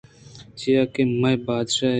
چیاکہ 0.59 1.01
میئے 1.21 1.37
بادشاہے 1.45 1.89